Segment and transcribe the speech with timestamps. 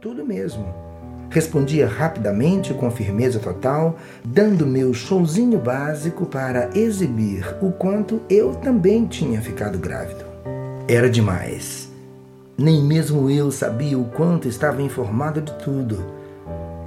[0.00, 0.74] tudo mesmo.
[1.28, 9.06] Respondia rapidamente, com firmeza total, dando meu showzinho básico para exibir o quanto eu também
[9.06, 10.24] tinha ficado grávido.
[10.88, 11.88] Era demais.
[12.56, 16.02] Nem mesmo eu sabia o quanto estava informado de tudo.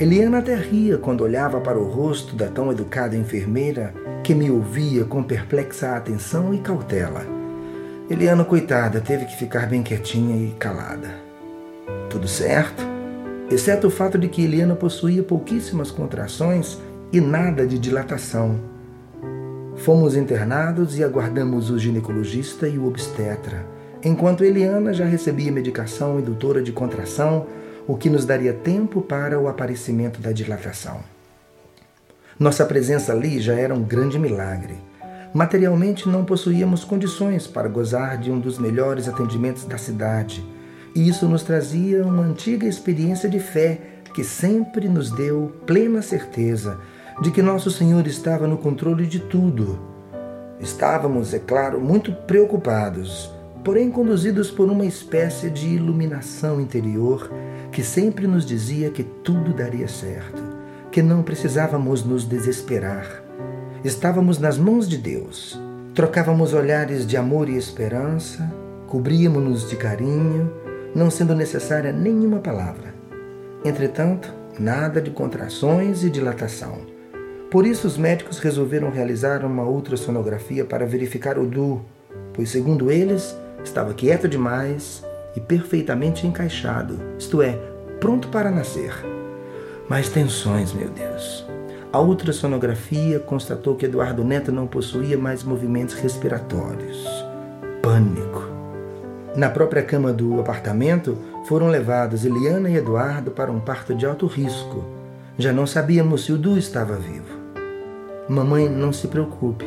[0.00, 3.94] Eliana até ria quando olhava para o rosto da tão educada enfermeira
[4.24, 7.26] que me ouvia com perplexa atenção e cautela.
[8.08, 11.10] Eliana, coitada, teve que ficar bem quietinha e calada.
[12.08, 12.91] Tudo certo?
[13.50, 16.78] Exceto o fato de que Eliana possuía pouquíssimas contrações
[17.12, 18.58] e nada de dilatação.
[19.76, 23.66] Fomos internados e aguardamos o ginecologista e o obstetra,
[24.02, 27.46] enquanto Eliana já recebia medicação indutora de contração,
[27.86, 31.00] o que nos daria tempo para o aparecimento da dilatação.
[32.38, 34.74] Nossa presença ali já era um grande milagre.
[35.34, 40.44] Materialmente não possuíamos condições para gozar de um dos melhores atendimentos da cidade,
[40.94, 43.80] isso nos trazia uma antiga experiência de fé
[44.14, 46.78] que sempre nos deu plena certeza
[47.22, 49.78] de que nosso Senhor estava no controle de tudo.
[50.60, 53.30] Estávamos, é claro, muito preocupados,
[53.64, 57.30] porém conduzidos por uma espécie de iluminação interior
[57.70, 60.42] que sempre nos dizia que tudo daria certo,
[60.90, 63.22] que não precisávamos nos desesperar
[63.84, 65.60] Estávamos nas mãos de Deus.
[65.92, 68.48] Trocávamos olhares de amor e esperança,
[68.86, 70.52] cobríamos-nos de carinho,
[70.94, 72.94] não sendo necessária nenhuma palavra.
[73.64, 76.80] Entretanto, nada de contrações e dilatação.
[77.50, 81.82] Por isso, os médicos resolveram realizar uma ultrassonografia para verificar o Du,
[82.32, 85.04] pois, segundo eles, estava quieto demais
[85.36, 87.58] e perfeitamente encaixado, isto é,
[88.00, 88.92] pronto para nascer.
[89.88, 91.46] Mais tensões, meu Deus.
[91.92, 97.06] A ultrassonografia constatou que Eduardo Neto não possuía mais movimentos respiratórios.
[97.82, 98.61] Pânico.
[99.34, 101.16] Na própria cama do apartamento,
[101.46, 104.84] foram levados Eliana e Eduardo para um parto de alto risco.
[105.38, 107.40] Já não sabíamos se o Du estava vivo.
[108.28, 109.64] Mamãe, não se preocupe.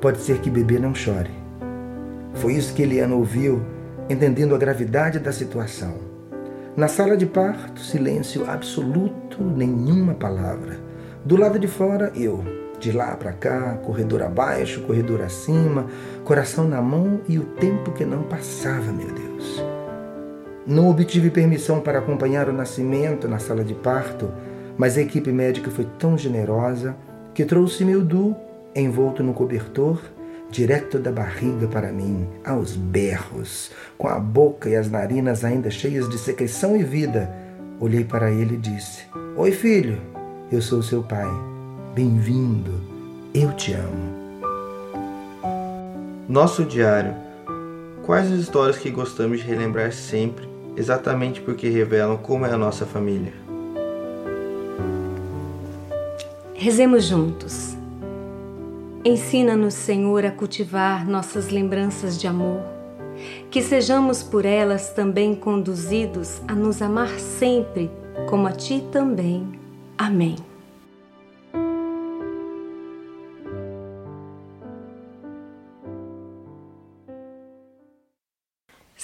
[0.00, 1.30] Pode ser que bebê não chore.
[2.34, 3.62] Foi isso que Eliana ouviu,
[4.10, 5.94] entendendo a gravidade da situação.
[6.76, 10.78] Na sala de parto, silêncio absoluto, nenhuma palavra.
[11.24, 12.44] Do lado de fora, eu,
[12.78, 15.86] de lá para cá, corredor abaixo, corredor acima,
[16.24, 19.62] coração na mão e o tempo que não passava, meu Deus.
[20.66, 24.30] Não obtive permissão para acompanhar o nascimento na sala de parto,
[24.76, 26.94] mas a equipe médica foi tão generosa
[27.34, 28.36] que trouxe meu Du
[28.74, 30.00] envolto no cobertor
[30.50, 36.08] direto da barriga para mim, aos berros, com a boca e as narinas ainda cheias
[36.08, 37.30] de secreção e vida.
[37.80, 39.04] Olhei para ele e disse:
[39.36, 40.00] Oi, filho,
[40.50, 41.57] eu sou seu pai.
[41.98, 42.80] Bem-vindo.
[43.34, 44.14] Eu te amo.
[46.28, 47.12] Nosso diário.
[48.06, 52.86] Quais as histórias que gostamos de relembrar sempre, exatamente porque revelam como é a nossa
[52.86, 53.32] família?
[56.54, 57.74] Rezemos juntos.
[59.04, 62.60] Ensina-nos, Senhor, a cultivar nossas lembranças de amor,
[63.50, 67.90] que sejamos por elas também conduzidos a nos amar sempre,
[68.30, 69.58] como a Ti também.
[69.98, 70.36] Amém.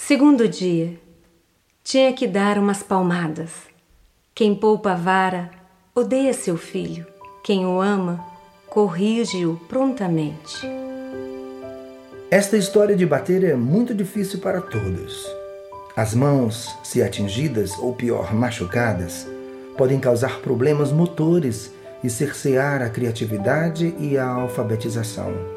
[0.07, 0.99] Segundo dia,
[1.83, 3.49] tinha que dar umas palmadas.
[4.35, 5.49] Quem poupa a vara,
[5.95, 7.07] odeia seu filho.
[7.43, 8.23] Quem o ama,
[8.69, 10.61] corrige-o prontamente.
[12.29, 15.25] Esta história de bater é muito difícil para todos.
[15.95, 19.25] As mãos, se atingidas ou pior, machucadas,
[19.75, 21.71] podem causar problemas motores
[22.03, 25.54] e cercear a criatividade e a alfabetização.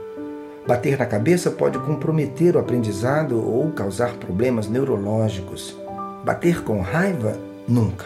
[0.69, 5.75] Bater na cabeça pode comprometer o aprendizado ou causar problemas neurológicos.
[6.23, 8.05] Bater com raiva, nunca.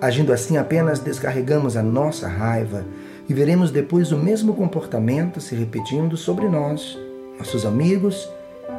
[0.00, 2.84] Agindo assim, apenas descarregamos a nossa raiva
[3.28, 6.98] e veremos depois o mesmo comportamento se repetindo sobre nós,
[7.38, 8.28] nossos amigos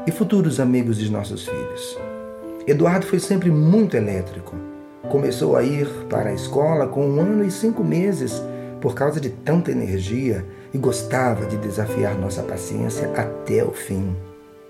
[0.05, 1.97] e futuros amigos de nossos filhos.
[2.67, 4.53] Eduardo foi sempre muito elétrico
[5.11, 8.41] Começou a ir para a escola com um ano e cinco meses
[8.79, 14.15] por causa de tanta energia e gostava de desafiar nossa paciência até o fim.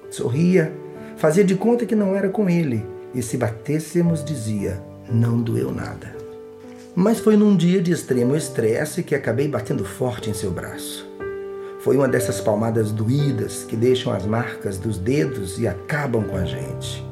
[0.10, 0.74] Sorria,
[1.18, 6.16] fazia de conta que não era com ele e se batêssemos dizia: não doeu nada.
[6.96, 11.10] Mas foi num dia de extremo estresse que acabei batendo forte em seu braço.
[11.80, 16.44] Foi uma dessas palmadas doídas que deixam as marcas dos dedos e acabam com a
[16.44, 17.04] gente.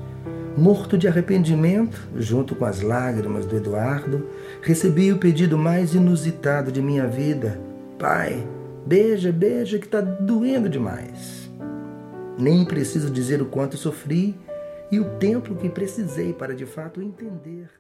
[0.58, 4.28] Morto de arrependimento, junto com as lágrimas do Eduardo,
[4.62, 7.60] recebi o pedido mais inusitado de minha vida:
[7.98, 8.46] Pai,
[8.90, 11.48] beija, beija, que está doendo demais.
[12.40, 14.36] Nem preciso dizer o quanto sofri
[14.92, 17.79] e o tempo que precisei para de fato entender.